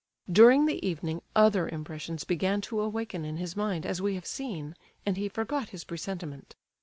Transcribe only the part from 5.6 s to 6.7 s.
his presentiment.